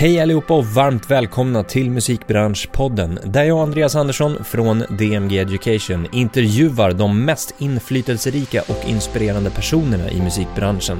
[0.00, 6.92] Hej allihopa och varmt välkomna till Musikbranschpodden där jag, Andreas Andersson från DMG Education, intervjuar
[6.92, 10.98] de mest inflytelserika och inspirerande personerna i musikbranschen.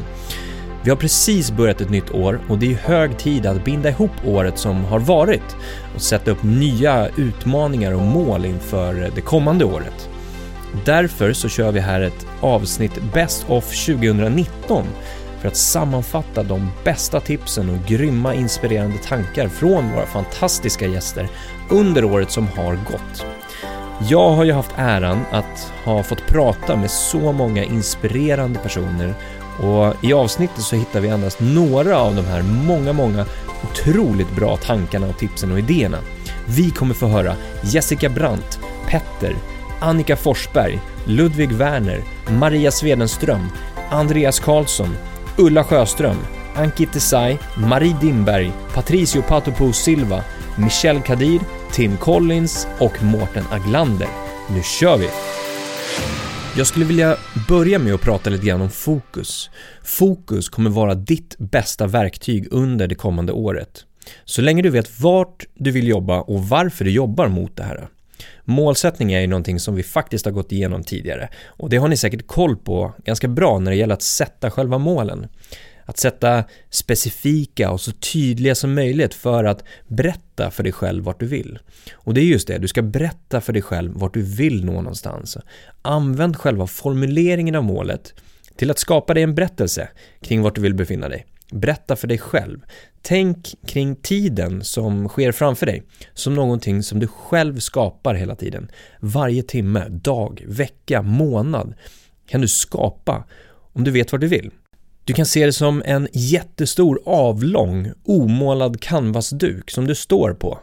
[0.84, 4.26] Vi har precis börjat ett nytt år och det är hög tid att binda ihop
[4.26, 5.56] året som har varit
[5.94, 10.08] och sätta upp nya utmaningar och mål inför det kommande året.
[10.84, 14.86] Därför så kör vi här ett avsnitt Best of 2019
[15.40, 21.28] för att sammanfatta de bästa tipsen och grymma inspirerande tankar från våra fantastiska gäster
[21.70, 23.24] under året som har gått.
[24.08, 29.14] Jag har ju haft äran att ha fått prata med så många inspirerande personer
[29.62, 33.26] och i avsnittet så hittar vi endast några av de här många, många
[33.62, 35.98] otroligt bra tankarna och tipsen och idéerna.
[36.46, 39.36] Vi kommer få höra Jessica Brandt, Petter,
[39.80, 43.46] Annika Forsberg, Ludvig Werner, Maria Svedenström,
[43.90, 44.96] Andreas Karlsson,
[45.38, 46.16] Ulla Sjöström,
[46.54, 50.24] Anki Desai, Marie Dimberg, Patricio Patopo Silva,
[50.58, 51.40] Michel Kadir,
[51.72, 54.08] Tim Collins och Mårten Aglander.
[54.50, 55.08] Nu kör vi!
[56.56, 57.16] Jag skulle vilja
[57.48, 59.50] börja med att prata lite grann om fokus.
[59.82, 63.84] Fokus kommer vara ditt bästa verktyg under det kommande året.
[64.24, 67.88] Så länge du vet vart du vill jobba och varför du jobbar mot det här.
[68.44, 71.96] Målsättning är ju någonting som vi faktiskt har gått igenom tidigare och det har ni
[71.96, 75.26] säkert koll på ganska bra när det gäller att sätta själva målen.
[75.84, 81.20] Att sätta specifika och så tydliga som möjligt för att berätta för dig själv vart
[81.20, 81.58] du vill.
[81.92, 84.72] Och det är just det, du ska berätta för dig själv vart du vill nå
[84.72, 85.36] någonstans.
[85.82, 88.14] Använd själva formuleringen av målet
[88.56, 89.88] till att skapa dig en berättelse
[90.20, 91.26] kring vart du vill befinna dig.
[91.52, 92.60] Berätta för dig själv.
[93.02, 95.82] Tänk kring tiden som sker framför dig
[96.14, 98.70] som någonting som du själv skapar hela tiden.
[99.00, 101.74] Varje timme, dag, vecka, månad
[102.26, 103.24] kan du skapa
[103.72, 104.50] om du vet vad du vill.
[105.04, 110.58] Du kan se det som en jättestor avlång omålad canvasduk som du står på.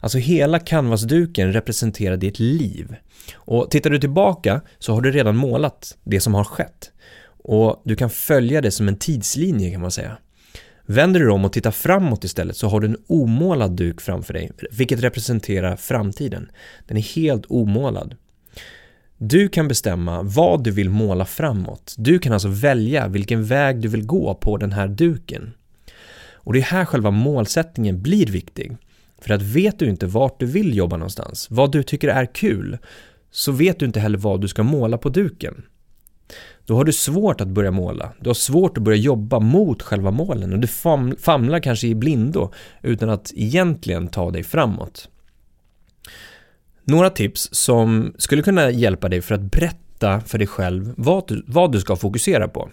[0.00, 2.96] Alltså hela canvasduken representerar ditt liv.
[3.34, 6.92] Och tittar du tillbaka så har du redan målat det som har skett.
[7.38, 10.18] Och du kan följa det som en tidslinje kan man säga.
[10.86, 14.50] Vänder du om och tittar framåt istället så har du en omålad duk framför dig,
[14.70, 16.50] vilket representerar framtiden.
[16.86, 18.16] Den är helt omålad.
[19.18, 21.94] Du kan bestämma vad du vill måla framåt.
[21.98, 25.54] Du kan alltså välja vilken väg du vill gå på den här duken.
[26.34, 28.76] Och det är här själva målsättningen blir viktig.
[29.18, 32.78] För att vet du inte vart du vill jobba någonstans, vad du tycker är kul,
[33.30, 35.62] så vet du inte heller vad du ska måla på duken
[36.66, 38.12] då har du svårt att börja måla.
[38.20, 40.66] Du har svårt att börja jobba mot själva målen och du
[41.18, 45.08] famlar kanske i blindo utan att egentligen ta dig framåt.
[46.84, 51.44] Några tips som skulle kunna hjälpa dig för att berätta för dig själv vad du,
[51.46, 52.68] vad du ska fokusera på.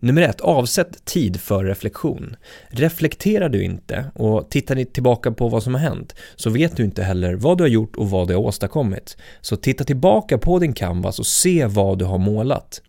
[0.00, 2.36] Nummer ett, avsätt tid för reflektion.
[2.68, 7.02] Reflekterar du inte och tittar tillbaka på vad som har hänt så vet du inte
[7.02, 9.16] heller vad du har gjort och vad du har åstadkommit.
[9.40, 12.82] Så titta tillbaka på din canvas och se vad du har målat.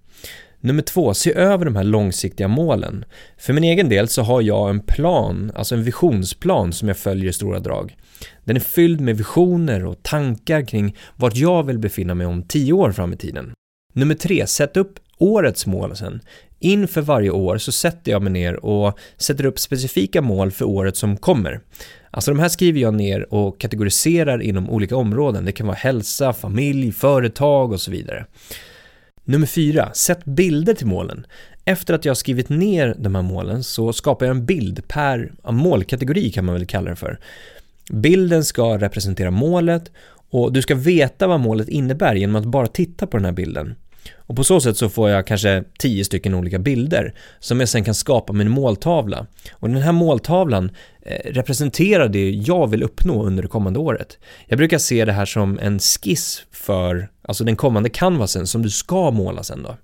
[0.62, 3.06] Nummer två, se över de här långsiktiga målen.
[3.38, 7.29] För min egen del så har jag en plan, alltså en visionsplan som jag följer
[7.29, 7.95] i stora drag.
[8.44, 12.73] Den är fylld med visioner och tankar kring vart jag vill befinna mig om tio
[12.73, 13.51] år fram i tiden.
[13.94, 16.22] Nummer tre, sätt upp årets mål sen.
[16.59, 20.97] Inför varje år så sätter jag mig ner och sätter upp specifika mål för året
[20.97, 21.59] som kommer.
[22.12, 25.46] Alltså de här skriver jag ner och kategoriserar inom olika områden.
[25.46, 28.25] Det kan vara hälsa, familj, företag och så vidare.
[29.29, 31.25] Nummer fyra, sätt bilder till målen.
[31.65, 35.31] Efter att jag har skrivit ner de här målen så skapar jag en bild per
[35.51, 37.19] målkategori kan man väl kalla det för.
[37.91, 39.91] Bilden ska representera målet
[40.29, 43.75] och du ska veta vad målet innebär genom att bara titta på den här bilden.
[44.16, 47.84] Och på så sätt så får jag kanske tio stycken olika bilder som jag sen
[47.84, 49.28] kan skapa med en måltavla.
[49.51, 54.17] Och den här måltavlan eh, representerar det jag vill uppnå under det kommande året.
[54.47, 58.69] Jag brukar se det här som en skiss för, alltså den kommande canvasen som du
[58.69, 59.78] ska måla sen då.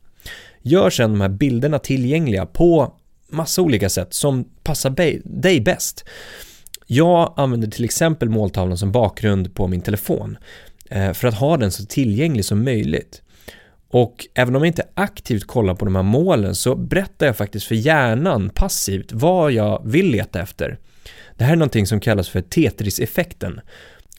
[0.61, 2.93] Gör sen de här bilderna tillgängliga på
[3.29, 4.89] massa olika sätt som passar
[5.23, 6.05] dig bäst.
[6.87, 10.37] Jag använder till exempel måltavlan som bakgrund på min telefon
[10.89, 13.21] eh, för att ha den så tillgänglig som möjligt.
[13.93, 17.65] Och även om jag inte aktivt kollar på de här målen så berättar jag faktiskt
[17.65, 20.77] för hjärnan passivt vad jag vill leta efter.
[21.37, 23.61] Det här är någonting som kallas för Tetris-effekten.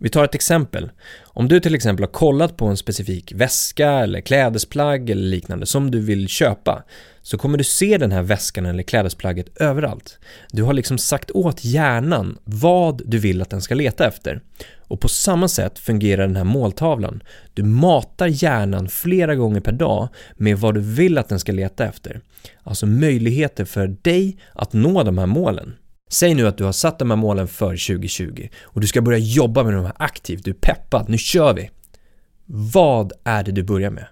[0.00, 0.91] Vi tar ett exempel.
[1.23, 5.91] Om du till exempel har kollat på en specifik väska eller klädesplagg eller liknande som
[5.91, 6.82] du vill köpa
[7.23, 10.19] så kommer du se den här väskan eller klädesplagget överallt.
[10.50, 14.41] Du har liksom sagt åt hjärnan vad du vill att den ska leta efter.
[14.79, 17.23] Och på samma sätt fungerar den här måltavlan.
[17.55, 21.85] Du matar hjärnan flera gånger per dag med vad du vill att den ska leta
[21.85, 22.20] efter.
[22.62, 25.75] Alltså möjligheter för dig att nå de här målen.
[26.10, 29.18] Säg nu att du har satt de här målen för 2020 och du ska börja
[29.18, 31.70] jobba med de här aktivt, du är peppad, nu kör vi!
[32.46, 34.06] Vad är det du börjar med?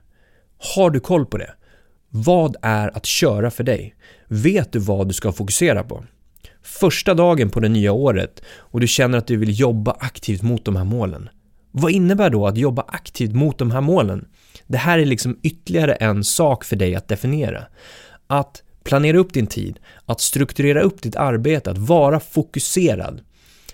[0.75, 1.55] Har du koll på det?
[2.09, 3.95] Vad är att köra för dig?
[4.29, 6.05] Vet du vad du ska fokusera på?
[6.63, 10.65] Första dagen på det nya året och du känner att du vill jobba aktivt mot
[10.65, 11.29] de här målen.
[11.71, 14.29] Vad innebär då att jobba aktivt mot de här målen?
[14.67, 17.65] Det här är liksom ytterligare en sak för dig att definiera.
[18.27, 18.63] Att
[18.93, 23.21] planera upp din tid, att strukturera upp ditt arbete, att vara fokuserad.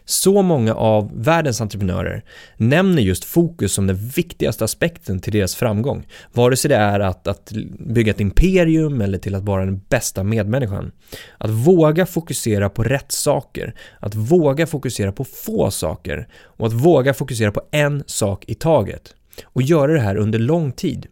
[0.04, 2.24] Så många av världens entreprenörer
[2.56, 6.06] nämner just fokus som den viktigaste aspekten till deras framgång.
[6.32, 10.24] Vare sig det är att, att bygga ett imperium eller till att vara den bästa
[10.24, 10.92] medmänniskan.
[11.38, 17.14] Att våga fokusera på rätt saker, att våga fokusera på få saker och att våga
[17.14, 19.14] fokusera på en sak i taget.
[19.44, 21.06] Och göra det här under lång tid.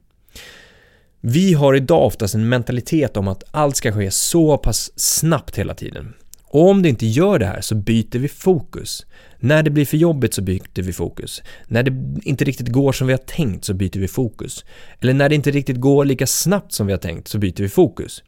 [1.28, 5.74] Vi har idag oftast en mentalitet om att allt ska ske så pass snabbt hela
[5.74, 6.14] tiden.
[6.44, 9.06] Och om det inte gör det här så byter vi fokus.
[9.38, 11.42] När det blir för jobbigt så byter vi fokus.
[11.66, 14.64] När det inte riktigt går som vi har tänkt så byter vi fokus.
[15.00, 17.68] Eller när det inte riktigt går lika snabbt som vi har tänkt så byter vi
[17.68, 18.22] fokus.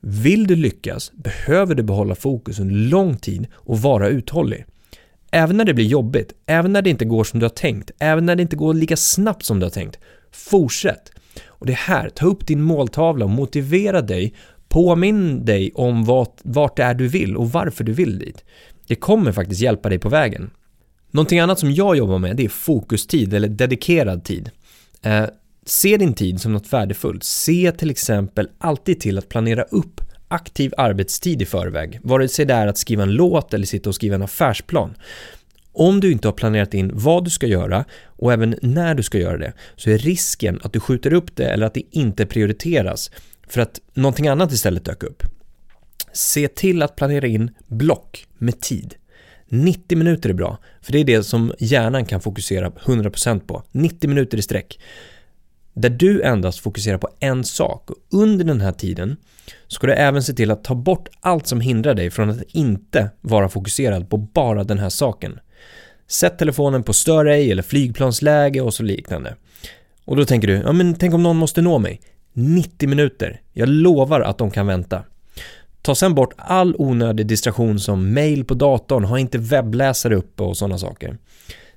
[0.00, 4.64] Vill du lyckas behöver du behålla fokus under lång tid och vara uthållig.
[5.30, 8.26] Även när det blir jobbigt, även när det inte går som du har tänkt, även
[8.26, 9.98] när det inte går lika snabbt som du har tänkt.
[10.32, 11.12] Fortsätt!
[11.46, 14.34] Och det är här, ta upp din måltavla och motivera dig
[14.68, 18.44] Påminn dig om vart, vart det är du vill och varför du vill dit.
[18.86, 20.50] Det kommer faktiskt hjälpa dig på vägen.
[21.10, 24.50] Någonting annat som jag jobbar med det är fokustid eller dedikerad tid.
[25.02, 25.24] Eh,
[25.66, 27.24] se din tid som något värdefullt.
[27.24, 32.00] Se till exempel alltid till att planera upp aktiv arbetstid i förväg.
[32.02, 34.94] Vare sig det är att skriva en låt eller sitta och skriva en affärsplan.
[35.78, 39.18] Om du inte har planerat in vad du ska göra och även när du ska
[39.18, 43.10] göra det så är risken att du skjuter upp det eller att det inte prioriteras
[43.48, 45.22] för att någonting annat istället dök upp.
[46.12, 48.94] Se till att planera in block med tid.
[49.48, 53.62] 90 minuter är bra, för det är det som hjärnan kan fokusera 100% på.
[53.72, 54.80] 90 minuter i sträck.
[55.74, 59.16] Där du endast fokuserar på en sak och under den här tiden
[59.66, 63.10] ska du även se till att ta bort allt som hindrar dig från att inte
[63.20, 65.38] vara fokuserad på bara den här saken.
[66.08, 69.34] Sätt telefonen på stör ej eller flygplansläge och så liknande.
[70.04, 72.00] Och då tänker du, ja men tänk om någon måste nå mig?
[72.32, 73.40] 90 minuter.
[73.52, 75.02] Jag lovar att de kan vänta.
[75.82, 80.56] Ta sen bort all onödig distraktion som mail på datorn, ha inte webbläsare uppe och
[80.56, 81.18] sådana saker.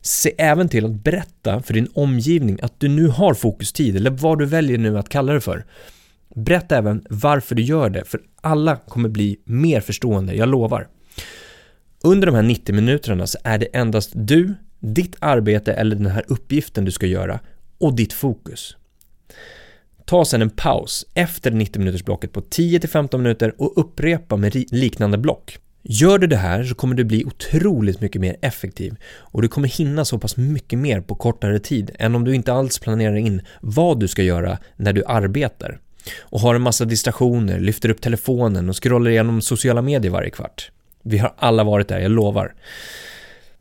[0.02, 4.40] Se även till att berätta för din omgivning att du nu har fokustid eller vad
[4.40, 5.66] du väljer nu att kalla det för.
[6.36, 10.88] Berätta även varför du gör det, för alla kommer bli mer förstående, jag lovar.
[12.04, 16.24] Under de här 90 minuterna så är det endast du, ditt arbete eller den här
[16.28, 17.40] uppgiften du ska göra
[17.78, 18.76] och ditt fokus.
[20.06, 25.18] Ta sen en paus efter 90 minuters blocket på 10-15 minuter och upprepa med liknande
[25.18, 25.58] block.
[25.84, 29.68] Gör du det här så kommer du bli otroligt mycket mer effektiv och du kommer
[29.68, 33.42] hinna så pass mycket mer på kortare tid än om du inte alls planerar in
[33.62, 35.80] vad du ska göra när du arbetar
[36.20, 40.72] och har en massa distraktioner, lyfter upp telefonen och scrollar igenom sociala medier varje kvart.
[41.04, 42.54] Vi har alla varit där, jag lovar.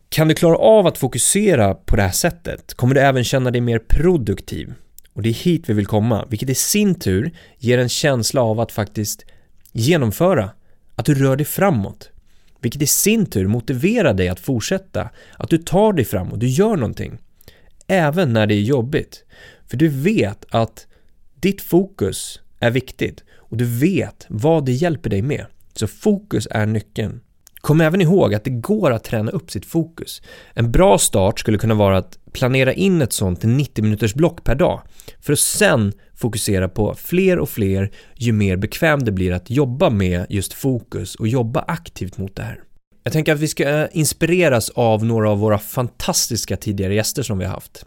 [0.09, 3.61] Kan du klara av att fokusera på det här sättet kommer du även känna dig
[3.61, 4.75] mer produktiv
[5.19, 8.61] och det är hit vi vill komma, vilket i sin tur ger en känsla av
[8.61, 9.25] att faktiskt
[9.73, 10.51] genomföra,
[10.95, 12.11] att du rör dig framåt.
[12.61, 16.77] Vilket i sin tur motiverar dig att fortsätta, att du tar dig framåt, du gör
[16.77, 17.19] någonting.
[17.87, 19.25] Även när det är jobbigt.
[19.67, 20.87] För du vet att
[21.35, 25.47] ditt fokus är viktigt och du vet vad det hjälper dig med.
[25.75, 27.21] Så fokus är nyckeln.
[27.61, 30.23] Kom även ihåg att det går att träna upp sitt fokus.
[30.55, 34.55] En bra start skulle kunna vara att planera in ett sånt 90 minuters block per
[34.55, 34.83] dag
[35.21, 39.91] för att sen fokusera på fler och fler ju mer bekväm det blir att jobba
[39.91, 42.61] med just fokus och jobba aktivt mot det här.
[43.03, 47.45] Jag tänker att vi ska inspireras av några av våra fantastiska tidigare gäster som vi
[47.45, 47.85] har haft.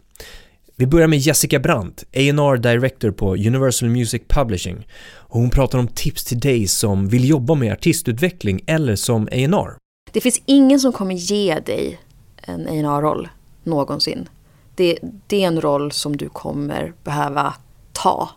[0.76, 4.86] Vi börjar med Jessica Brandt, A&R Director på Universal Music Publishing.
[5.14, 9.76] Och hon pratar om tips till dig som vill jobba med artistutveckling eller som A&R.
[10.12, 12.00] Det finns ingen som kommer ge dig
[12.36, 13.28] en A&R-roll
[13.62, 14.28] någonsin.
[14.74, 17.54] Det, det är en roll som du kommer behöva
[17.92, 18.30] ta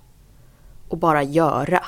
[0.89, 1.83] och bara göra.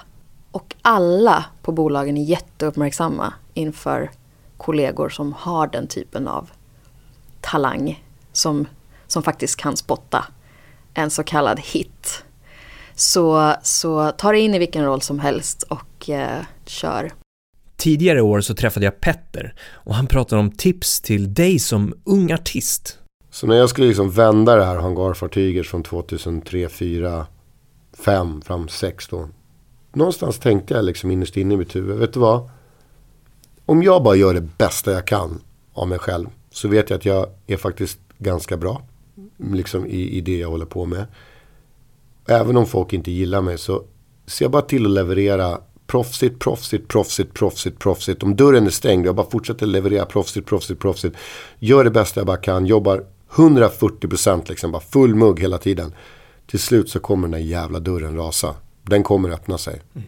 [0.52, 4.12] Och alla på bolagen är jätteuppmärksamma inför
[4.58, 6.50] kollegor som har den typen av
[7.42, 8.66] talang som,
[9.08, 10.26] som faktiskt kan spotta
[10.98, 12.24] en så kallad hit.
[12.96, 17.12] Så, så ta dig in i vilken roll som helst och eh, kör.
[17.78, 22.32] Tidigare år så träffade jag Petter och han pratade om tips till dig som ung
[22.32, 23.00] artist.
[23.32, 27.26] Så när jag skulle liksom vända det här hangarfartyget från 2003, 4,
[27.98, 29.30] 5 fram 6 då.
[29.94, 32.50] Någonstans tänkte jag liksom innerst inne i mitt huvud, vet du vad?
[33.68, 35.42] om jag bara gör det bästa jag kan
[35.74, 36.28] av mig själv.
[36.52, 38.82] Så vet jag att jag är faktiskt ganska bra.
[39.38, 41.06] Liksom i, i det jag håller på med.
[42.28, 43.84] Även om folk inte gillar mig så
[44.26, 48.24] ser jag bara till att leverera proffsigt, proffsigt, proffsigt, proffsigt, proffsigt.
[48.24, 51.18] Om dörren är stängd, jag bara fortsätter leverera proffsigt, proffsigt, proffsigt.
[51.60, 55.94] Gör det bästa jag bara kan, jobbar 140% liksom, bara full mugg hela tiden.
[56.48, 58.56] Till slut så kommer den där jävla dörren rasa.
[58.84, 59.82] Den kommer öppna sig.
[59.96, 60.08] Mm.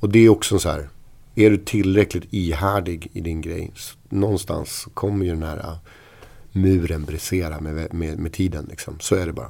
[0.00, 0.88] Och det är också så här,
[1.34, 3.72] är du tillräckligt ihärdig i din grej,
[4.08, 5.76] någonstans kommer ju den här
[6.52, 8.66] muren brisera med, med, med tiden.
[8.70, 8.96] Liksom.
[9.00, 9.48] Så är det bara.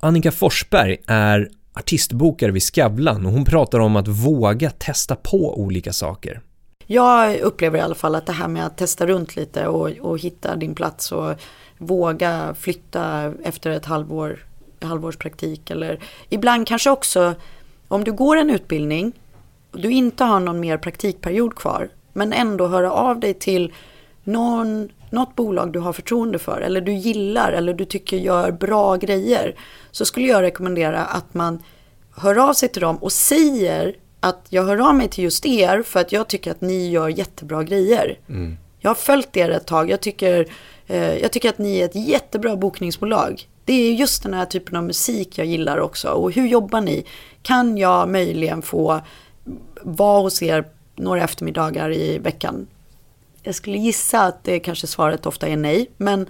[0.00, 5.92] Annika Forsberg är artistbokare vid Skavlan och hon pratar om att våga testa på olika
[5.92, 6.40] saker.
[6.86, 10.18] Jag upplever i alla fall att det här med att testa runt lite och, och
[10.18, 11.34] hitta din plats och
[11.78, 14.38] våga flytta efter ett halvår,
[14.80, 17.34] halvårspraktik eller ibland kanske också
[17.88, 19.12] om du går en utbildning
[19.70, 23.72] och du inte har någon mer praktikperiod kvar men ändå höra av dig till
[24.24, 28.96] någon, något bolag du har förtroende för eller du gillar eller du tycker gör bra
[28.96, 29.54] grejer
[29.90, 31.62] så skulle jag rekommendera att man
[32.16, 35.82] hör av sig till dem och säger att jag hör av mig till just er
[35.82, 38.18] för att jag tycker att ni gör jättebra grejer.
[38.28, 38.56] Mm.
[38.78, 39.90] Jag har följt er ett tag.
[39.90, 40.46] Jag tycker,
[40.86, 43.48] eh, jag tycker att ni är ett jättebra bokningsbolag.
[43.64, 46.08] Det är just den här typen av musik jag gillar också.
[46.08, 47.04] Och hur jobbar ni?
[47.42, 49.00] Kan jag möjligen få
[49.82, 50.64] vara hos er
[50.96, 52.66] några eftermiddagar i veckan?
[53.42, 55.90] Jag skulle gissa att det kanske svaret ofta är nej.
[55.96, 56.26] Men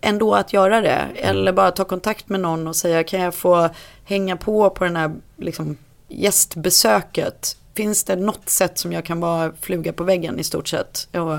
[0.00, 0.88] ändå att göra det.
[0.88, 1.16] Mm.
[1.16, 3.68] Eller bara ta kontakt med någon och säga kan jag få
[4.04, 5.76] hänga på på den här liksom,
[6.08, 7.56] gästbesöket.
[7.74, 11.08] Finns det något sätt som jag kan bara fluga på väggen i stort sett?
[11.12, 11.38] Och,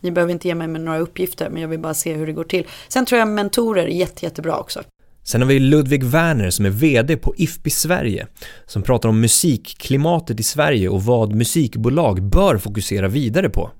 [0.00, 2.44] ni behöver inte ge mig några uppgifter men jag vill bara se hur det går
[2.44, 2.66] till.
[2.88, 4.82] Sen tror jag mentorer är jätte, jättebra också.
[5.24, 8.26] Sen har vi Ludvig Werner som är VD på IFPI Sverige
[8.66, 13.70] som pratar om musikklimatet i Sverige och vad musikbolag bör fokusera vidare på.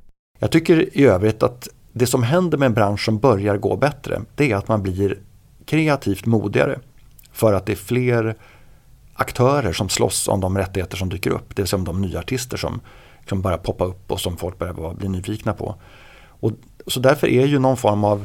[0.42, 4.20] Jag tycker i övrigt att det som händer med en bransch som börjar gå bättre
[4.34, 5.18] det är att man blir
[5.64, 6.78] kreativt modigare.
[7.32, 8.36] För att det är fler
[9.14, 11.56] aktörer som slåss om de rättigheter som dyker upp.
[11.56, 12.80] Det vill säga om de nya artister som,
[13.28, 15.74] som bara poppar upp och som folk börjar bli nyfikna på.
[16.26, 16.52] Och,
[16.86, 18.24] så därför är ju någon form av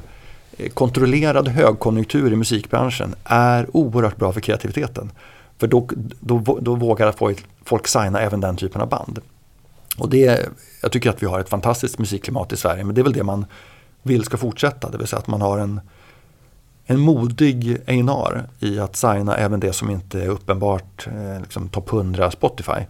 [0.58, 5.12] eh, kontrollerad högkonjunktur i musikbranschen är oerhört bra för kreativiteten.
[5.58, 9.20] För då, då, då vågar folk, folk signa även den typen av band.
[9.98, 10.50] Och det,
[10.82, 13.24] jag tycker att vi har ett fantastiskt musikklimat i Sverige men det är väl det
[13.24, 13.46] man
[14.04, 14.90] vill ska fortsätta.
[14.90, 15.82] Det vill säga att man har en,
[16.86, 21.94] en modig A&R i att signa även det som inte är uppenbart eh, liksom topp
[21.94, 22.86] 100 Spotify.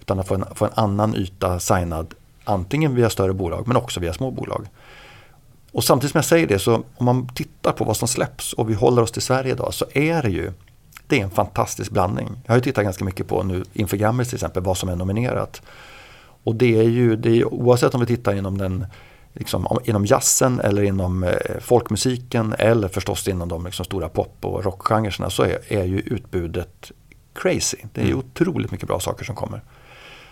[0.00, 4.00] Utan att få en, få en annan yta signad antingen via större bolag men också
[4.00, 4.66] via små bolag.
[5.72, 8.70] Och samtidigt som jag säger det så om man tittar på vad som släpps och
[8.70, 10.52] vi håller oss till Sverige idag så är det ju
[11.06, 12.28] det är en fantastisk blandning.
[12.44, 14.96] Jag har ju tittat ganska mycket på nu inför Grammis till exempel vad som är
[14.96, 15.62] nominerat.
[16.44, 18.86] Och det är ju, det är, oavsett om vi tittar inom den
[19.32, 24.64] liksom, inom jazzen eller inom eh, folkmusiken eller förstås inom de liksom, stora pop och
[24.64, 26.92] rockgenrerna så är, är ju utbudet
[27.34, 27.76] crazy.
[27.92, 28.18] Det är mm.
[28.18, 29.60] otroligt mycket bra saker som kommer.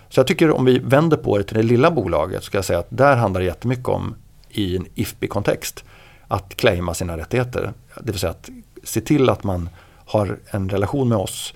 [0.09, 2.65] Så jag tycker om vi vänder på det till det lilla bolaget så ska jag
[2.65, 4.15] säga att där handlar det jättemycket om
[4.49, 5.85] i en IFPI-kontext
[6.29, 7.73] att claima sina rättigheter.
[8.01, 8.51] Det vill säga att
[8.85, 9.69] se till att man
[10.07, 11.55] har en relation med oss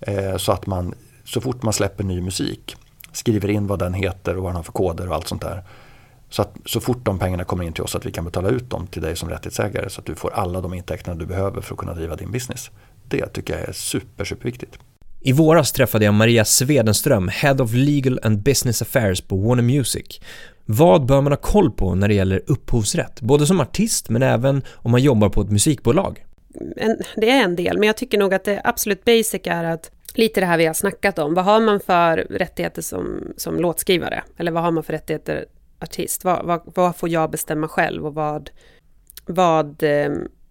[0.00, 2.76] eh, så att man så fort man släpper ny musik
[3.18, 5.64] skriver in vad den heter och vad den har för koder och allt sånt där.
[6.30, 8.70] Så att så fort de pengarna kommer in till oss att vi kan betala ut
[8.70, 11.74] dem till dig som rättighetsägare så att du får alla de intäkterna du behöver för
[11.74, 12.70] att kunna driva din business.
[13.08, 14.78] Det tycker jag är super, superviktigt.
[15.20, 20.20] I våras träffade jag Maria Svedenström, Head of Legal and Business Affairs på Warner Music.
[20.64, 23.20] Vad bör man ha koll på när det gäller upphovsrätt?
[23.20, 26.24] Både som artist men även om man jobbar på ett musikbolag.
[26.76, 29.90] En, det är en del, men jag tycker nog att det absolut basic är att
[30.18, 31.34] lite det här vi har snackat om.
[31.34, 34.22] Vad har man för rättigheter som, som låtskrivare?
[34.36, 35.46] Eller vad har man för rättigheter
[35.80, 36.24] artist?
[36.24, 38.50] Vad, vad, vad får jag bestämma själv och vad...
[39.26, 40.10] vad eh,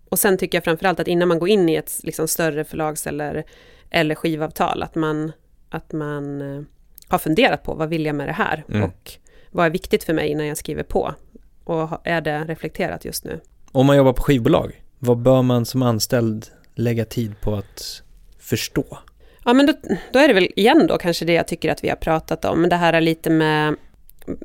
[0.10, 3.08] och sen tycker jag framförallt att innan man går in i ett liksom, större förlags
[3.08, 3.44] eller,
[3.90, 5.32] eller skivavtal, att man,
[5.70, 6.64] att man eh,
[7.08, 8.64] har funderat på vad vill jag med det här?
[8.70, 8.84] Mm.
[8.84, 9.12] Och
[9.52, 11.14] vad är viktigt för mig när jag skriver på?
[11.64, 13.40] Och är det reflekterat just nu?
[13.72, 18.04] Om man jobbar på skivbolag, vad bör man som anställd lägga tid på att
[18.40, 18.98] förstå?
[19.48, 19.74] Ja, men då,
[20.12, 22.62] då, är det väl igen då kanske det jag tycker att vi har pratat om,
[22.62, 23.76] men det här är lite med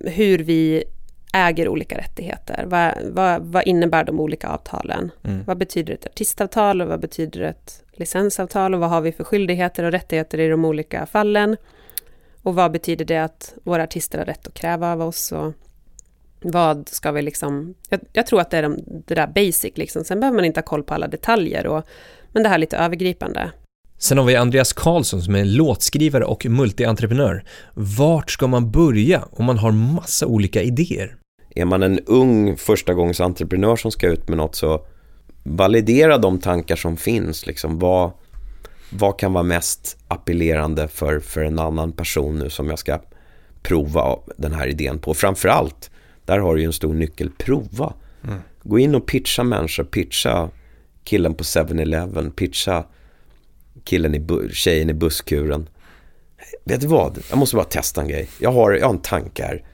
[0.01, 0.85] hur vi
[1.33, 2.65] äger olika rättigheter.
[2.67, 5.11] Vad, vad, vad innebär de olika avtalen?
[5.25, 5.45] Mm.
[5.45, 9.85] Vad betyder ett artistavtal och vad betyder ett licensavtal och vad har vi för skyldigheter
[9.85, 11.57] och rättigheter i de olika fallen?
[12.43, 15.33] Och vad betyder det att våra artister har rätt att kräva av oss?
[15.33, 15.53] Och
[16.41, 17.75] vad ska vi liksom...
[17.89, 20.05] Jag, jag tror att det är de, det där basic liksom.
[20.05, 21.87] Sen behöver man inte ha koll på alla detaljer och,
[22.33, 23.51] men det här lite övergripande.
[24.03, 27.45] Sen har vi Andreas Karlsson som är låtskrivare och multientreprenör.
[27.75, 31.17] Vart ska man börja om man har massa olika idéer?
[31.55, 34.87] Är man en ung förstagångsentreprenör som ska ut med något så
[35.43, 37.47] validera de tankar som finns.
[37.47, 38.11] Liksom, vad,
[38.91, 42.99] vad kan vara mest appellerande för, för en annan person nu som jag ska
[43.63, 45.15] prova den här idén på.
[45.15, 45.91] Framförallt,
[46.25, 47.93] där har du ju en stor nyckel, prova.
[48.25, 48.39] Mm.
[48.63, 50.49] Gå in och pitcha människor, pitcha
[51.05, 52.85] killen på 7-Eleven, pitcha
[53.85, 55.69] killen i, tjejen i busskuren.
[56.64, 58.29] Vet du vad, jag måste bara testa en grej.
[58.38, 59.64] Jag har, jag har en tanke här.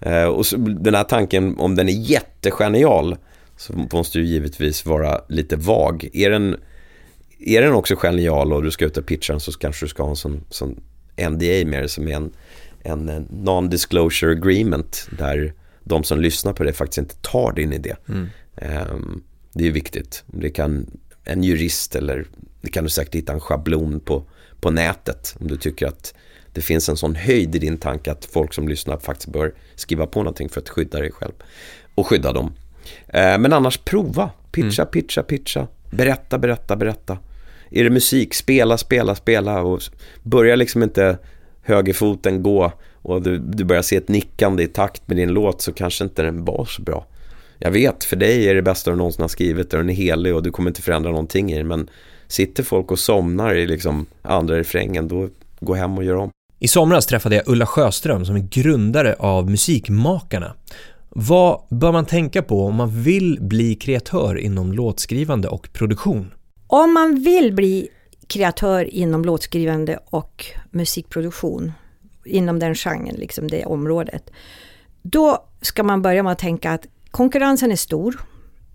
[0.00, 3.16] Eh, och så, den här tanken, om den är jättegenial,
[3.56, 6.08] så måste du givetvis vara lite vag.
[6.12, 6.56] Är den,
[7.38, 10.02] är den också genial och du ska ut och pitcha den så kanske du ska
[10.02, 10.80] ha en sån, sån
[11.16, 12.32] NDA med det som är en,
[12.82, 17.96] en non-disclosure agreement där de som lyssnar på det faktiskt inte tar din idé.
[18.08, 18.28] Mm.
[18.90, 19.22] Um,
[19.52, 20.24] det är viktigt.
[20.26, 20.86] Det kan
[21.24, 22.26] en jurist eller
[22.64, 24.22] det kan du säkert hitta en schablon på,
[24.60, 26.14] på nätet om du tycker att
[26.52, 30.06] det finns en sån höjd i din tanke att folk som lyssnar faktiskt bör skriva
[30.06, 31.32] på någonting för att skydda dig själv
[31.94, 32.52] och skydda dem.
[33.08, 34.90] Eh, men annars prova, pitcha, mm.
[34.90, 37.18] pitcha, pitcha, berätta, berätta, berätta.
[37.70, 39.82] Är det musik, spela, spela, spela och
[40.22, 41.18] börja liksom inte
[41.62, 45.72] högerfoten gå och du, du börjar se ett nickande i takt med din låt så
[45.72, 47.06] kanske inte den var så bra.
[47.58, 50.34] Jag vet, för dig är det bästa du någonsin har skrivit och den är helig
[50.34, 51.68] och du kommer inte förändra någonting i den.
[51.68, 51.90] Men
[52.28, 55.28] sitter folk och somnar i liksom andra refrängen, då
[55.60, 56.30] gå hem och gör om.
[56.58, 60.54] I somras träffade jag Ulla Sjöström som är grundare av Musikmakarna.
[61.08, 66.34] Vad bör man tänka på om man vill bli kreatör inom låtskrivande och produktion?
[66.66, 67.88] Om man vill bli
[68.26, 71.72] kreatör inom låtskrivande och musikproduktion,
[72.24, 74.30] inom den genren, liksom det området,
[75.02, 78.20] då ska man börja med att tänka att konkurrensen är stor.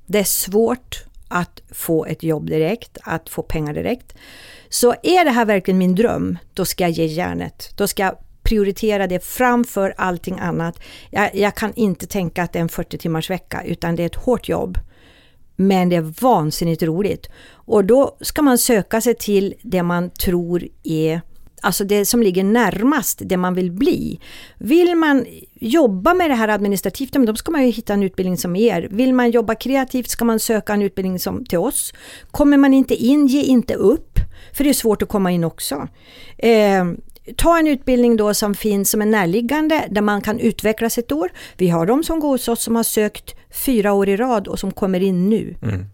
[0.05, 4.15] Det är svårt att få ett jobb direkt, att få pengar direkt.
[4.69, 7.71] Så är det här verkligen min dröm, då ska jag ge järnet.
[7.75, 10.79] Då ska jag prioritera det framför allting annat.
[11.09, 14.05] Jag, jag kan inte tänka att det är en 40 timmars vecka, utan det är
[14.05, 14.77] ett hårt jobb.
[15.55, 17.29] Men det är vansinnigt roligt.
[17.51, 21.21] Och då ska man söka sig till det man tror är
[21.61, 24.19] alltså det som ligger närmast det man vill bli.
[24.57, 25.25] Vill man
[25.59, 28.87] jobba med det här administrativt, då ska man ju hitta en utbildning som er.
[28.91, 31.93] Vill man jobba kreativt ska man söka en utbildning som till oss.
[32.31, 34.19] Kommer man inte in, ge inte upp,
[34.53, 35.87] för det är svårt att komma in också.
[36.37, 36.85] Eh,
[37.35, 41.31] ta en utbildning då som finns som är närliggande där man kan utvecklas ett år.
[41.57, 44.59] Vi har de som går hos oss som har sökt fyra år i rad och
[44.59, 45.55] som kommer in nu.
[45.61, 45.85] Mm.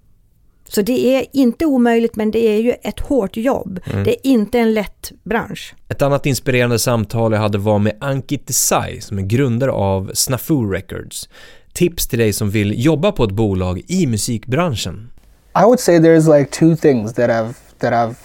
[0.69, 3.79] Så det är inte omöjligt men det är ju ett hårt jobb.
[3.85, 4.03] Mm.
[4.03, 5.75] Det är inte en lätt bransch.
[5.89, 10.71] Ett annat inspirerande samtal jag hade var med Ankit Desai som är grundare av Snafu
[10.71, 11.29] Records.
[11.73, 15.11] Tips till dig som vill jobba på ett bolag i musikbranschen.
[15.55, 18.15] I would say there's like two things that I've that I've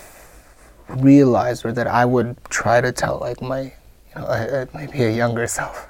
[1.02, 5.46] realized or that I would try to tell like my you know maybe a younger
[5.46, 5.86] self.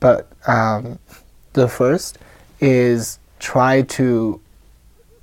[0.00, 0.98] But um,
[1.52, 2.18] the first
[2.60, 4.40] is try to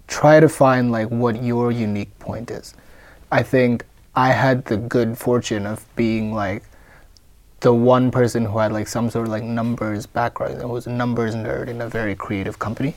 [0.07, 2.73] try to find like what your unique point is.
[3.31, 3.85] I think
[4.15, 6.63] I had the good fortune of being like
[7.61, 10.91] the one person who had like some sort of like numbers background and was a
[10.91, 12.93] numbers nerd in a very creative company.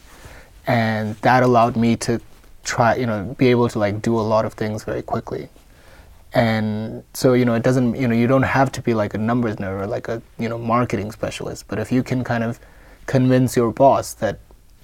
[0.67, 2.21] And that allowed me to
[2.65, 5.49] try, you know, be able to like do a lot of things very quickly.
[6.35, 9.19] And so, you know, it doesn't, you know, you don't have to be like a
[9.19, 11.67] numbers nerd or like a, you know, marketing specialist.
[11.69, 12.59] But if you can kind of
[13.07, 14.41] convince your boss that,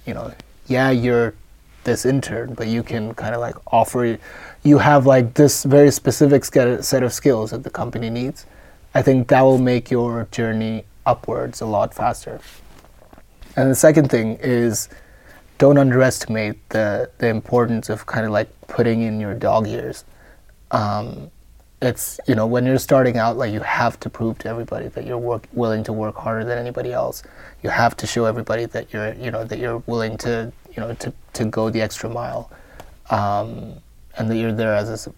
[0.07, 0.33] you know,
[0.67, 1.35] yeah, you're
[1.83, 4.17] this intern, but you can kind of like offer,
[4.63, 8.45] you have like this very specific set of skills that the company needs.
[8.95, 12.39] I think that will make your journey upwards a lot faster.
[13.55, 14.89] And the second thing is
[15.57, 20.05] don't underestimate the, the importance of kind of like putting in your dog years.
[20.71, 21.31] Um,
[21.83, 25.05] it's you know when you're starting out like you have to prove to everybody that
[25.05, 27.23] you're work, willing to work harder than anybody else
[27.61, 30.93] you have to show everybody that you're you know that you're willing to you know
[30.95, 32.51] to, to go the extra mile
[33.09, 33.75] um,
[34.17, 35.13] and that you're there as a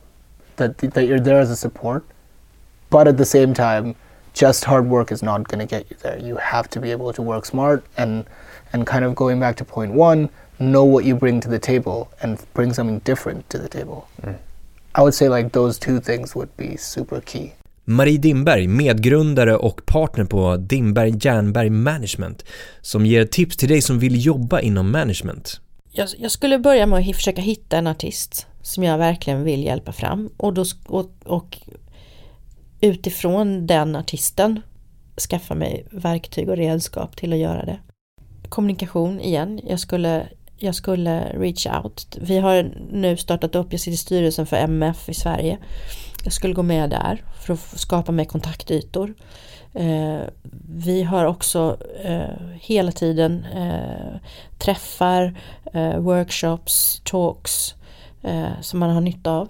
[0.57, 2.05] that, that you're there as a support.
[2.89, 3.95] But at the same time
[4.33, 6.19] just hard work is not going to get you there.
[6.19, 8.25] You have to be able to work smart and
[8.73, 12.11] and kind of going back to point one know what you bring to the table
[12.21, 14.07] and bring something different to the table.
[14.21, 14.37] Mm.
[14.95, 17.53] i would say like those two things would be super key
[17.85, 22.45] Marie Dimberg, medgrundare och partner på Dimberg Jernberg Management,
[22.81, 25.59] som ger tips till dig som vill jobba inom management.
[25.91, 29.91] Jag, jag skulle börja med att försöka hitta en artist som jag verkligen vill hjälpa
[29.91, 31.57] fram och, då, och, och
[32.81, 34.61] utifrån den artisten
[35.29, 37.79] skaffa mig verktyg och redskap till att göra det.
[38.49, 39.61] Kommunikation igen.
[39.63, 42.17] Jag skulle jag skulle reach out.
[42.21, 45.57] Vi har nu startat upp, jag sitter i styrelsen för MF i Sverige.
[46.23, 49.13] Jag skulle gå med där för att skapa mig kontaktytor.
[49.73, 50.21] Eh,
[50.75, 54.19] vi har också eh, hela tiden eh,
[54.57, 55.37] träffar,
[55.73, 57.75] eh, workshops, talks
[58.23, 59.49] eh, som man har nytta av.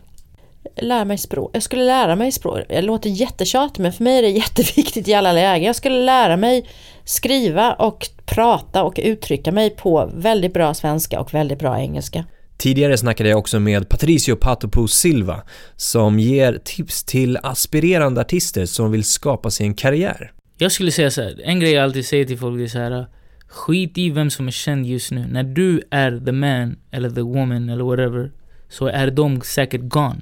[0.76, 1.52] Lära mig språk.
[1.54, 2.60] Jag skulle lära mig språk.
[2.70, 5.68] Det låter jättetjatigt men för mig är det jätteviktigt i alla lägen.
[5.68, 6.66] Jag skulle lära mig
[7.06, 12.26] skriva och prata och uttrycka mig på väldigt bra svenska och väldigt bra engelska.
[12.58, 15.44] Tidigare snackade jag också med Patricio Patopo Silva
[15.76, 20.32] som ger tips till aspirerande artister som vill skapa sig en karriär.
[20.58, 23.06] Jag skulle säga så här, en grej jag alltid säger till folk är så här.
[23.48, 25.28] Skit i vem som är känd just nu.
[25.28, 28.32] När du är the man eller the woman eller whatever
[28.70, 30.22] så är de säkert gone.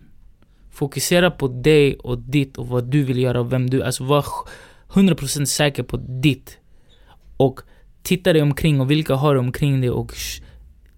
[0.72, 3.86] Fokusera på dig och ditt och vad du vill göra och vem du är.
[3.86, 4.26] Alltså var
[4.93, 6.58] 100% säker på ditt.
[7.38, 7.60] Och
[8.02, 10.13] titta dig omkring och vilka har du omkring dig och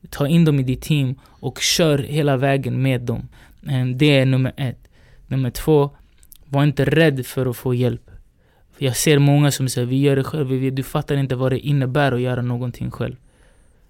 [0.10, 3.28] ta in dem i ditt team och kör hela vägen med dem.
[3.68, 4.88] Ehm, det är nummer ett.
[5.28, 5.90] Nummer två,
[6.46, 8.12] var inte rädd för att få hjälp.
[8.78, 12.12] Jag ser många som säger vi gör det själv, du fattar inte vad det innebär
[12.12, 13.16] att göra någonting själv.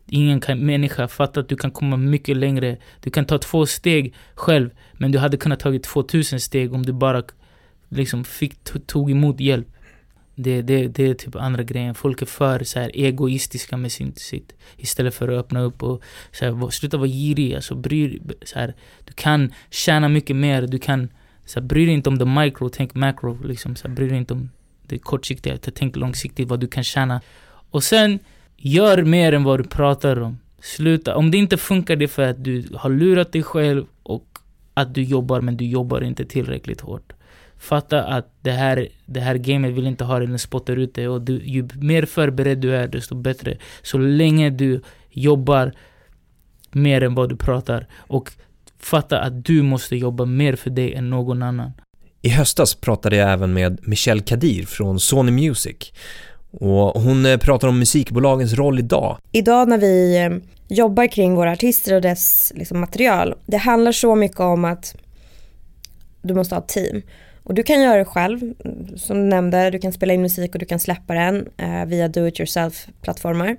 [0.07, 2.77] Ingen kan, människa fattar att du kan komma mycket längre.
[3.01, 6.93] Du kan ta två steg själv, men du hade kunnat tagit 2000 steg om du
[6.93, 7.23] bara
[7.89, 9.67] liksom fick, tog emot hjälp.
[10.35, 11.95] Det, det, det är typ andra grejen.
[11.95, 14.53] Folk är för så här, egoistiska med sin, sitt.
[14.77, 17.55] Istället för att öppna upp och så här, sluta vara girig.
[17.55, 18.73] Alltså, bry, så här,
[19.05, 20.61] du kan tjäna mycket mer.
[20.61, 21.09] Du kan
[21.45, 23.37] så här, bry dig inte om the micro, tänk macro.
[23.43, 24.49] Liksom, så här, bry dig inte om
[24.87, 27.21] det kortsiktiga, tänk långsiktigt vad du kan tjäna.
[27.71, 28.19] Och sen,
[28.57, 30.37] gör mer än vad du pratar om.
[30.59, 31.15] Sluta.
[31.15, 34.25] Om det inte funkar, det är för att du har lurat dig själv och
[34.73, 37.13] att du jobbar, men du jobbar inte tillräckligt hårt.
[37.59, 41.07] Fatta att det här, det här gamet vill inte ha dig, den spottar ut dig.
[41.07, 43.57] Och du, ju mer förberedd du är, desto bättre.
[43.81, 45.73] Så länge du jobbar
[46.71, 47.87] mer än vad du pratar.
[47.97, 48.31] Och
[48.79, 51.71] fatta att du måste jobba mer för dig än någon annan.
[52.21, 55.91] I höstas pratade jag även med Michelle Kadir från Sony Music.
[56.51, 59.17] Och hon eh, pratar om musikbolagens roll idag.
[59.31, 60.29] Idag när vi eh,
[60.67, 64.95] jobbar kring våra artister och dess liksom, material, det handlar så mycket om att
[66.21, 67.01] du måste ha ett team.
[67.45, 68.53] Och du kan göra det själv,
[68.95, 72.07] som du nämnde, du kan spela in musik och du kan släppa den eh, via
[72.07, 73.57] do it yourself-plattformar.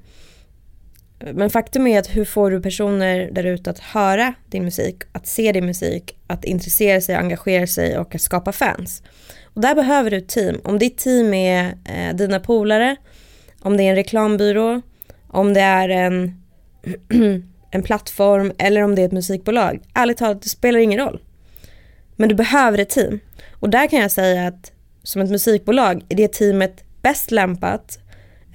[1.35, 5.27] Men faktum är att hur får du personer där ute att höra din musik, att
[5.27, 9.03] se din musik, att intressera sig, engagera sig och att skapa fans.
[9.44, 10.61] Och där behöver du ett team.
[10.64, 12.96] Om ditt team är eh, dina polare,
[13.61, 14.83] om det är en reklambyrå,
[15.29, 16.42] om det är en,
[17.70, 19.81] en plattform eller om det är ett musikbolag.
[19.94, 21.22] Ärligt talat, det spelar ingen roll.
[22.16, 23.20] Men du behöver ett team.
[23.61, 27.99] Och där kan jag säga att som ett musikbolag är det teamet bäst lämpat,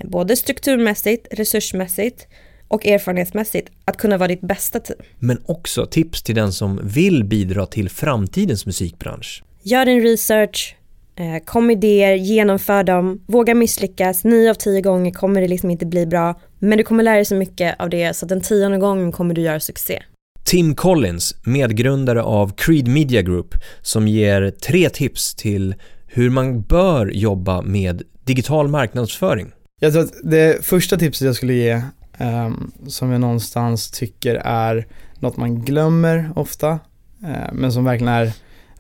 [0.04, 2.28] både strukturmässigt, resursmässigt
[2.68, 5.00] och erfarenhetsmässigt, att kunna vara ditt bästa team.
[5.20, 9.44] Men också tips till den som vill bidra till framtidens musikbransch.
[9.64, 10.76] Gör din research,
[11.16, 15.86] eh, kom idéer, genomför dem, våga misslyckas, nio av tio gånger kommer det liksom inte
[15.86, 18.78] bli bra, men du kommer lära dig så mycket av det så att den tionde
[18.78, 20.04] gången kommer du göra succé.
[20.44, 25.76] Tim Collins, medgrundare av Creed Media Group, som ger tre tips till
[26.08, 29.52] hur man bör jobba med digital marknadsföring.
[29.80, 31.82] Jag tror att det första tipset jag skulle ge,
[32.20, 34.88] um, som jag någonstans tycker är
[35.20, 36.72] något man glömmer ofta,
[37.24, 38.34] uh, men som verkligen är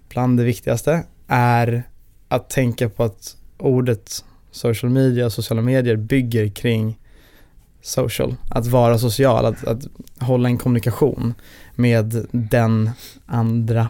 [0.09, 1.83] bland det viktigaste, är
[2.27, 6.97] att tänka på att ordet social media och sociala medier bygger kring
[7.81, 9.87] social, att vara social, att, att
[10.19, 11.33] hålla en kommunikation
[11.75, 12.89] med den
[13.25, 13.87] andra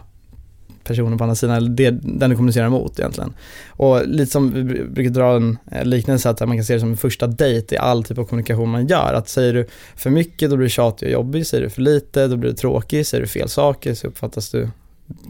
[0.84, 3.34] personen på andra sidan, eller det, den du kommunicerar mot egentligen.
[3.68, 6.90] Och lite som vi brukar dra en eh, liknelse att man kan se det som
[6.90, 9.14] en första dejt i all typ av kommunikation man gör.
[9.14, 12.26] Att säger du för mycket då blir du tjatig och jobbig, säger du för lite
[12.26, 14.68] då blir du tråkig, säger du fel saker så uppfattas du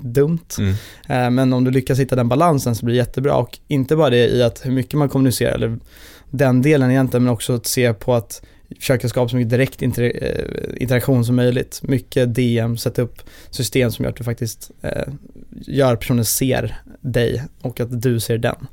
[0.02, 0.46] dumt.
[0.58, 0.74] Mm.
[1.08, 4.10] Eh, men om du lyckas hitta den balansen så blir det jättebra och inte bara
[4.10, 5.78] det i att hur mycket man kommunicerar, eller
[6.30, 8.42] den delen egentligen, men också att se på att
[8.80, 11.80] försöka skapa så mycket direkt inter eh, interaktion som möjligt.
[11.82, 15.12] Mycket DM, sätta upp system som gör att du faktiskt eh,
[15.50, 18.66] gör personen ser dig och att du ser den.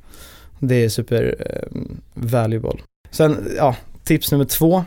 [0.60, 1.82] Det är super eh,
[2.14, 2.82] valuable.
[3.12, 4.84] Sen, ja, tips nummer två.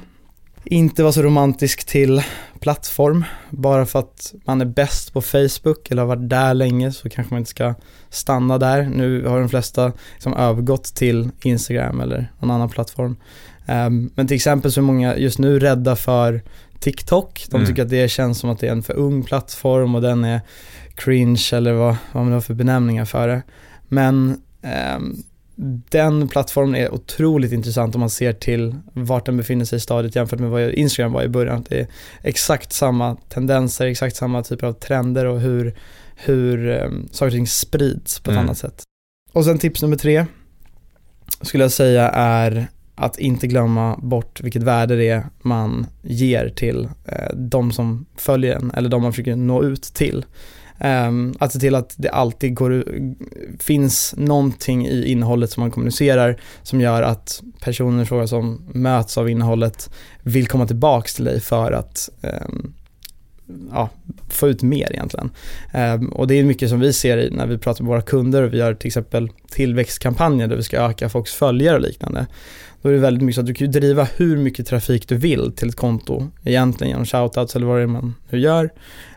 [0.65, 2.23] Inte vara så romantisk till
[2.61, 3.25] plattform.
[3.51, 7.35] Bara för att man är bäst på Facebook eller har varit där länge så kanske
[7.35, 7.75] man inte ska
[8.11, 8.83] stanna där.
[8.83, 13.17] Nu har de flesta liksom övergått till Instagram eller någon annan plattform.
[13.67, 16.43] Um, men till exempel så är många just nu rädda för
[16.79, 17.47] TikTok.
[17.51, 17.69] De mm.
[17.69, 20.41] tycker att det känns som att det är en för ung plattform och den är
[20.95, 23.43] cringe eller vad, vad man har för benämningar för det.
[23.89, 24.41] Men
[24.97, 25.23] um,
[25.91, 30.17] den plattformen är otroligt intressant om man ser till vart den befinner sig i stadiet
[30.17, 31.65] jämfört med vad Instagram var i början.
[31.69, 31.87] Det är
[32.23, 35.75] exakt samma tendenser, exakt samma typer av trender och hur,
[36.17, 38.45] hur um, saker och ting sprids på ett Mm.
[38.45, 38.83] annat sätt.
[39.33, 40.27] Och sen tips nummer tre
[41.41, 46.89] skulle jag säga är att inte glömma bort vilket värde det är man ger till
[47.05, 50.25] eh, de som följer en eller de man försöker nå ut till.
[50.85, 52.85] Ehm, att se till att det alltid går,
[53.59, 59.31] finns någonting i innehållet som man kommunicerar som gör att personer fråga som möts av
[59.31, 59.91] innehållet
[60.23, 62.73] vill komma tillbaka till dig för att ehm,
[63.73, 63.89] ja,
[64.29, 65.31] få ut mer egentligen.
[65.73, 68.53] Ehm, och det är mycket som vi ser när vi pratar med våra kunder och
[68.53, 72.27] vi gör till exempel tillväxtkampanjer där vi ska öka folks följare och liknande.
[72.83, 75.17] Då är det väldigt mycket så att du kan ju driva hur mycket trafik du
[75.17, 78.71] vill till ett konto egentligen genom shoutouts eller vad det är man nu gör.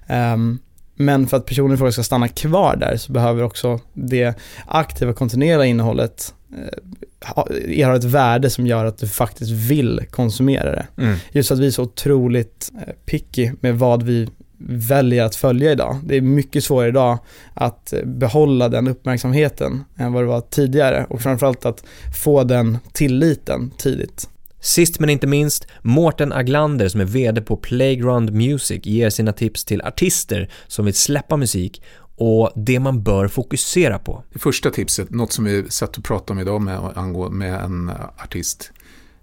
[0.07, 0.59] Ehm,
[0.95, 4.33] men för att personen i fråga ska stanna kvar där så behöver också det
[4.67, 10.71] aktiva kontinuerliga innehållet eh, ha- erhålla ett värde som gör att du faktiskt vill konsumera
[10.71, 10.87] det.
[10.97, 11.17] Mm.
[11.31, 15.99] Just att vi är så otroligt eh, picky med vad vi väljer att följa idag.
[16.03, 17.17] Det är mycket svårare idag
[17.53, 21.83] att eh, behålla den uppmärksamheten än vad det var tidigare och framförallt att
[22.23, 24.29] få den tilliten tidigt.
[24.59, 29.65] Sist men inte minst, Mårten Aglander som är VD på Playground Music ger sina tips
[29.65, 31.81] till artister som vill släppa musik
[32.17, 34.23] och det man bör fokusera på.
[34.33, 37.91] Det första tipset, något som vi satt och pratade om idag med, angå- med en
[38.23, 38.71] artist,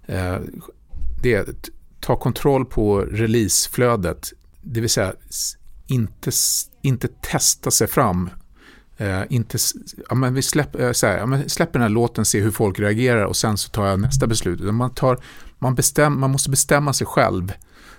[0.05, 0.35] eh,
[1.23, 1.69] det är att
[1.99, 4.33] ta kontroll på releaseflödet.
[4.63, 5.13] Det vill säga
[5.87, 6.31] inte,
[6.81, 8.29] inte testa sig fram.
[8.97, 9.57] Eh, inte,
[10.09, 12.51] ja, men vi släpp, eh, så här, ja, men släpper den här låten, se hur
[12.51, 14.73] folk reagerar och sen så tar jag nästa beslut.
[14.73, 15.19] Man, tar,
[15.59, 17.53] man, bestäm, man måste bestämma sig själv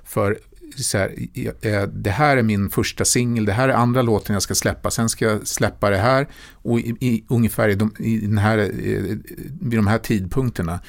[0.05, 0.39] för
[0.77, 1.15] så här,
[1.61, 4.91] eh, det här är min första singel, det här är andra låten jag ska släppa,
[4.91, 8.59] sen ska jag släppa det här och i, i, ungefär i de, i den här,
[8.59, 9.17] eh,
[9.61, 10.81] vid de här tidpunkterna.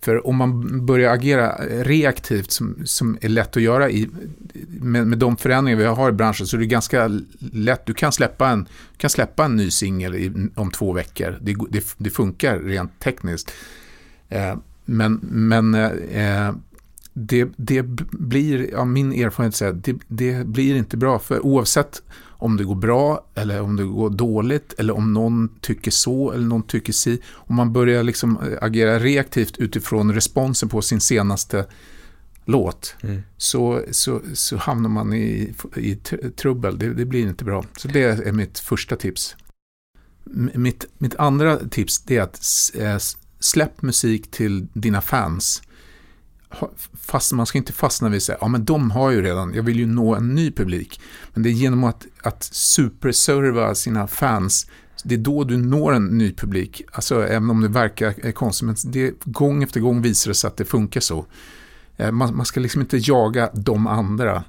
[0.00, 4.08] För om man börjar agera reaktivt, som, som är lätt att göra i,
[4.68, 7.20] med, med de förändringar vi har i branschen, så är det ganska
[7.52, 7.86] lätt.
[7.86, 11.38] Du kan släppa en, kan släppa en ny singel om två veckor.
[11.40, 13.52] Det, det, det funkar rent tekniskt.
[14.28, 16.54] Eh, men men eh, eh
[17.18, 21.18] det, det blir, ja, min erfarenhet säger det, det blir inte bra.
[21.18, 22.02] För oavsett
[22.38, 26.46] om det går bra eller om det går dåligt eller om någon tycker så eller
[26.46, 27.22] någon tycker si.
[27.32, 31.66] Om man börjar liksom eh, agera reaktivt utifrån responsen på sin senaste
[32.44, 32.94] låt
[33.36, 36.78] så, så, så hamnar man i, i tr- trubbel.
[36.78, 37.64] Det, det blir inte bra.
[37.76, 39.36] Så det är mitt första tips.
[40.54, 42.40] Mitt, mitt andra tips är att
[42.74, 42.98] eh,
[43.40, 45.62] släpp musik till dina fans.
[47.00, 49.78] Fast, man ska inte fastna vid att ja men de har ju redan, jag vill
[49.78, 51.00] ju nå en ny publik.
[51.34, 54.66] Men det är genom att, att superserva sina fans,
[55.04, 56.82] det är då du når en ny publik.
[56.92, 60.56] Alltså även om det verkar konstigt, men det, gång efter gång visar det sig att
[60.56, 61.26] det funkar så.
[61.96, 64.44] Eh, man, man ska liksom inte jaga de andra.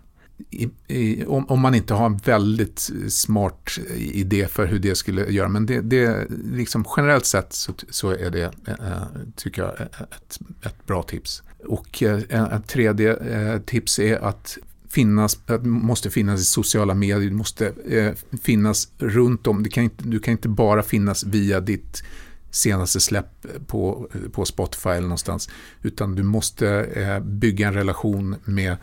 [0.49, 5.31] I, i, om, om man inte har en väldigt smart idé för hur det skulle
[5.31, 5.47] göra.
[5.47, 9.03] Men det, det liksom generellt sett så, så är det, eh, eh
[9.35, 11.43] tycker jag, ett, ett bra tips.
[11.65, 14.57] Och eh, ett tredje eh, tips är att
[14.89, 19.63] finnas, måste finnas i sociala medier, måste eh, finnas runt om.
[19.63, 22.03] Du kan inte, du kan inte bara finnas via ditt
[22.51, 25.49] senaste släpp på, på Spotify eller någonstans.
[25.81, 28.77] Utan du måste bygga en relation med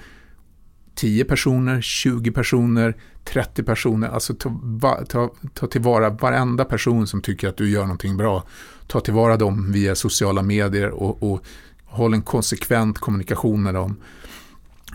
[0.94, 4.08] 10 personer, 20 personer, 30 personer.
[4.08, 8.44] Alltså ta, ta, ta tillvara varenda person som tycker att du gör någonting bra.
[8.86, 11.44] Ta tillvara dem via sociala medier och, och
[11.94, 13.96] håll en konsekvent kommunikation med dem.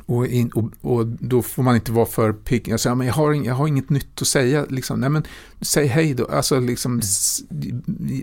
[0.05, 2.71] Och, in, och, och då får man inte vara för pigg.
[2.71, 4.65] Alltså, men jag, har, jag har inget nytt att säga.
[4.69, 4.99] Liksom.
[4.99, 5.23] Nej, men,
[5.61, 6.25] säg hej då.
[6.25, 7.41] Alltså, liksom, s-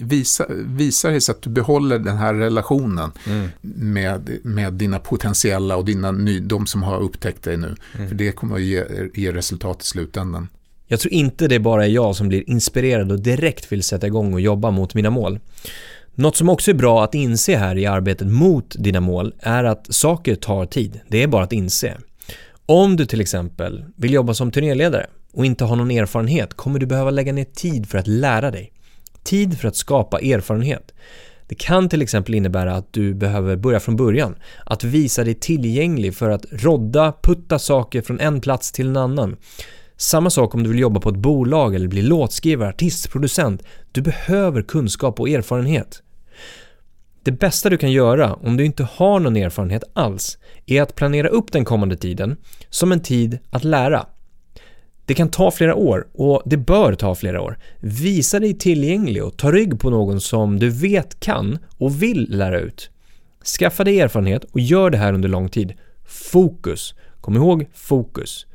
[0.03, 3.49] visa, visa det så att du behåller den här relationen Mm.
[3.63, 7.75] med, med dina potentiella och dina ny, de som har upptäckt dig nu.
[7.97, 8.09] Mm.
[8.09, 8.85] För det kommer att ge,
[9.15, 10.49] ge resultat i slutändan.
[10.87, 14.35] Jag tror inte det bara är jag som blir inspirerad och direkt vill sätta igång
[14.35, 15.39] och jobba mot mina mål.
[16.19, 19.95] Något som också är bra att inse här i arbetet mot dina mål är att
[19.95, 21.01] saker tar tid.
[21.09, 21.97] Det är bara att inse.
[22.67, 26.87] Om du till exempel vill jobba som turnéledare och inte har någon erfarenhet kommer du
[26.87, 28.73] behöva lägga ner tid för att lära dig.
[29.25, 30.95] Tid för att skapa erfarenhet.
[31.49, 34.35] Det kan till exempel innebära att du behöver börja från början.
[34.65, 39.37] Att visa dig tillgänglig för att rodda, putta saker från en plats till en annan.
[39.97, 43.63] Samma sak om du vill jobba på ett bolag eller bli låtskrivare, artist, producent.
[43.93, 46.03] Du behöver kunskap och erfarenhet.
[47.27, 51.29] Det bästa du kan göra om du inte har någon erfarenhet alls är att planera
[51.29, 52.37] upp den kommande tiden
[52.71, 54.07] som en tid att lära.
[55.07, 57.59] Det kan ta flera år och det bör ta flera år.
[57.81, 62.61] Visa dig tillgänglig och ta rygg på någon som du vet kan och vill lära
[62.61, 62.91] ut.
[63.59, 65.73] Skaffa dig erfarenhet och gör det här under lång tid.
[66.05, 66.95] Fokus.
[67.21, 68.47] Kom ihåg fokus.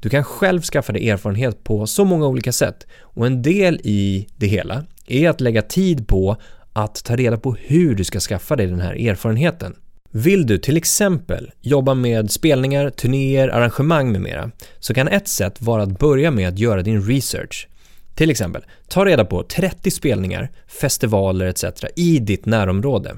[0.00, 4.28] Du kan själv skaffa dig erfarenhet på så många olika sätt och en del i
[4.36, 6.36] det hela är att lägga tid på
[6.74, 9.74] att ta reda på hur du ska skaffa dig den här erfarenheten.
[10.10, 15.62] Vill du till exempel jobba med spelningar, turnéer, arrangemang med mera så kan ett sätt
[15.62, 17.68] vara att börja med att göra din research.
[18.14, 21.64] Till exempel, ta reda på 30 spelningar, festivaler etc.
[21.96, 23.16] i ditt närområde.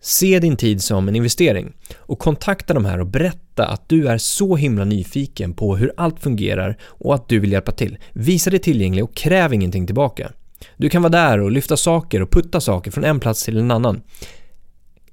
[0.00, 4.18] Se din tid som en investering och kontakta de här och berätta att du är
[4.18, 7.98] så himla nyfiken på hur allt fungerar och att du vill hjälpa till.
[8.12, 10.32] Visa dig tillgänglig och kräv ingenting tillbaka.
[10.76, 13.70] Du kan vara där och lyfta saker och putta saker från en plats till en
[13.70, 14.02] annan.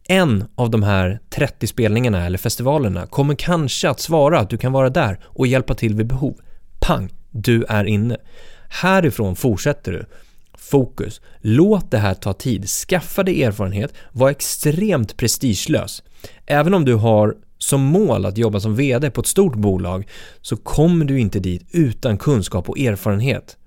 [0.08, 4.72] En av de här 30 spelningarna eller festivalerna kommer kanske att svara att du kan
[4.72, 6.36] vara där och hjälpa till vid behov.
[6.80, 7.10] Pang!
[7.32, 8.18] Du är inne.
[8.70, 10.06] Härifrån fortsätter du.
[10.58, 11.22] Fokus.
[11.42, 12.70] Låt det här ta tid.
[12.70, 13.94] Skaffa dig erfarenhet.
[14.12, 16.04] Var extremt prestigelös.
[16.46, 20.08] Även om du har som mål att jobba som VD på ett stort bolag
[20.42, 23.58] så kommer du inte dit utan kunskap och erfarenhet.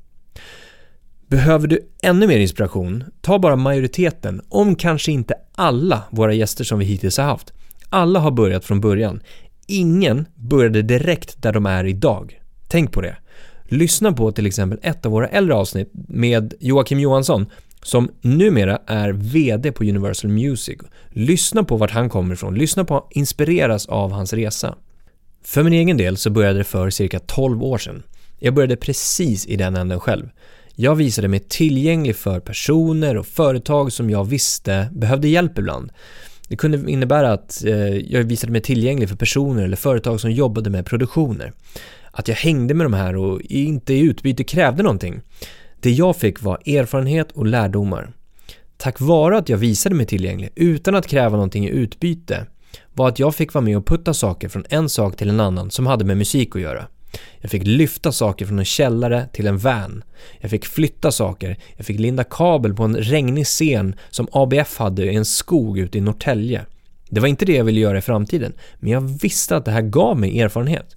[1.29, 3.05] Behöver du ännu mer inspiration?
[3.21, 7.53] Ta bara majoriteten, om kanske inte alla våra gäster som vi hittills har haft.
[7.91, 9.21] Alla har börjat från början.
[9.67, 12.41] Ingen började direkt där de är idag.
[12.69, 13.17] Tänk på det.
[13.65, 17.47] Lyssna på till exempel ett av våra äldre avsnitt med Joakim Johansson
[17.83, 20.79] som numera är VD på Universal Music.
[21.09, 24.75] Lyssna på vart han kommer ifrån, lyssna på inspireras av hans resa.
[25.45, 28.03] För min egen del så började det för cirka 12 år sedan.
[28.39, 30.29] Jag började precis i den änden själv.
[30.79, 35.93] Jag visade mig tillgänglig för personer och företag som jag visste behövde hjälp ibland.
[36.49, 40.71] Det kunde innebära att eh, jag visade mig tillgänglig för personer eller företag som jobbade
[40.71, 41.53] med produktioner.
[42.11, 45.21] Att jag hängde med de här och inte i utbyte krävde någonting.
[45.81, 48.13] Det jag fick var erfarenhet och lärdomar.
[48.77, 52.47] Tack vare att jag visade mig tillgänglig utan att kräva någonting i utbyte
[52.95, 55.71] var att jag fick vara med och putta saker från en sak till en annan
[55.71, 56.87] som hade med musik att göra.
[57.41, 60.05] Jag fick lyfta saker från en källare till en van.
[60.41, 61.59] Jag fick flytta saker.
[61.77, 65.99] Jag fick linda kabel på en regnig scen som ABF hade i en skog ute
[65.99, 66.67] i Norrtälje.
[67.11, 69.83] Det var inte det jag ville göra i framtiden, men jag visste att det här
[69.83, 70.97] gav mig erfarenhet.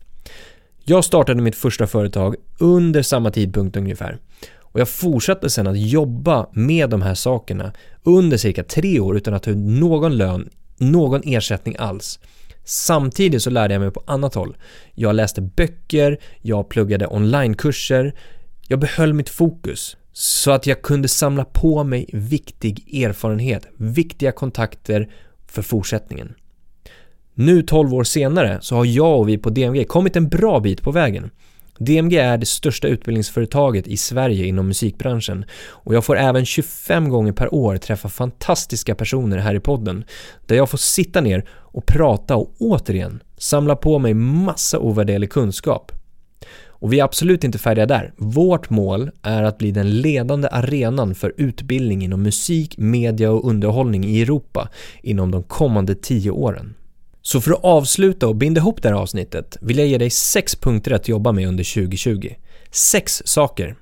[0.84, 4.18] Jag startade mitt första företag under samma tidpunkt ungefär.
[4.58, 9.34] Och jag fortsatte sen att jobba med de här sakerna under cirka tre år utan
[9.34, 12.20] att ta ut någon lön, någon ersättning alls.
[12.70, 14.58] Samtidigt så lärde jag mig på annat håll.
[14.94, 18.16] Jag läste böcker, jag pluggade onlinekurser,
[18.68, 25.10] jag behöll mitt fokus så att jag kunde samla på mig viktig erfarenhet, viktiga kontakter
[25.48, 26.36] för fortsättningen.
[27.34, 30.82] Nu 12 år senare så har jag och vi på DMG kommit en bra bit
[30.82, 31.32] på vägen.
[31.80, 37.32] DMG är det största utbildningsföretaget i Sverige inom musikbranschen och jag får även 25 gånger
[37.32, 40.04] per år träffa fantastiska personer här i podden
[40.46, 45.92] där jag får sitta ner och prata och återigen samla på mig massa ovärderlig kunskap.
[46.68, 48.14] Och vi är absolut inte färdiga där.
[48.18, 54.04] Vårt mål är att bli den ledande arenan för utbildning inom musik, media och underhållning
[54.06, 54.70] i Europa
[55.02, 56.76] inom de kommande 10 åren.
[57.32, 60.56] Så för att avsluta och binda ihop det här avsnittet vill jag ge dig sex
[60.56, 62.34] punkter att jobba med under 2020.
[62.72, 63.76] Sex saker.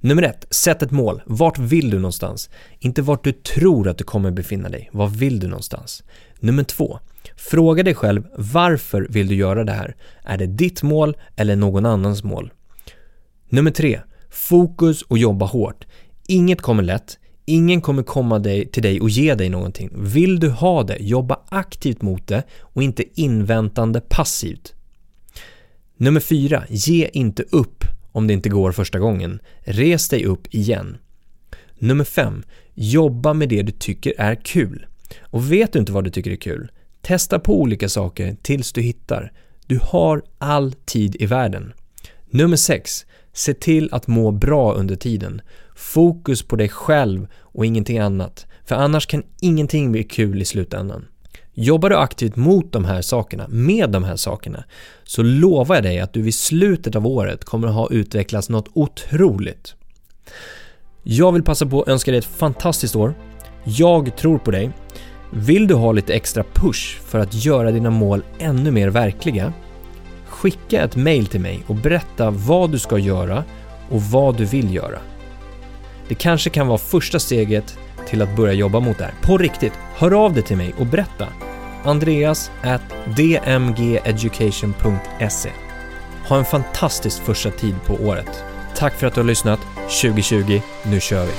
[0.00, 1.22] Nummer ett, sätt ett mål.
[1.26, 2.50] Vart vill du någonstans?
[2.78, 4.90] Inte vart du tror att du kommer befinna dig.
[4.92, 6.02] Var vill du någonstans?
[6.40, 6.98] Nummer två,
[7.36, 9.96] fråga dig själv varför vill du göra det här?
[10.24, 12.52] Är det ditt mål eller någon annans mål?
[13.48, 15.84] Nummer tre, fokus och jobba hårt.
[16.26, 19.90] Inget kommer lätt, Ingen kommer komma dig, till dig och ge dig någonting.
[19.94, 24.74] Vill du ha det, jobba aktivt mot det och inte inväntande passivt.
[25.96, 26.64] Nummer 4.
[26.68, 29.40] ge inte upp om det inte går första gången.
[29.60, 30.96] Res dig upp igen.
[31.78, 32.42] Nummer 5.
[32.74, 34.86] jobba med det du tycker är kul.
[35.20, 38.82] Och vet du inte vad du tycker är kul, testa på olika saker tills du
[38.82, 39.32] hittar.
[39.66, 41.72] Du har all tid i världen.
[42.30, 45.40] Nummer 6 se till att må bra under tiden.
[45.76, 48.46] Fokus på dig själv och ingenting annat.
[48.64, 51.04] För annars kan ingenting bli kul i slutändan.
[51.54, 54.64] Jobbar du aktivt mot de här sakerna, med de här sakerna,
[55.04, 58.68] så lovar jag dig att du vid slutet av året kommer att ha utvecklats något
[58.72, 59.74] otroligt.
[61.02, 63.14] Jag vill passa på att önska dig ett fantastiskt år.
[63.64, 64.70] Jag tror på dig.
[65.32, 69.52] Vill du ha lite extra push för att göra dina mål ännu mer verkliga?
[70.42, 73.44] Skicka ett mail till mig och berätta vad du ska göra
[73.88, 74.98] och vad du vill göra.
[76.08, 77.78] Det kanske kan vara första steget
[78.08, 79.14] till att börja jobba mot det här.
[79.22, 81.28] På riktigt, hör av dig till mig och berätta.
[81.84, 82.82] Andreas at
[83.16, 85.50] dmgeducation.se
[86.28, 88.44] Ha en fantastisk första tid på året.
[88.76, 89.60] Tack för att du har lyssnat.
[90.02, 91.32] 2020, nu kör vi!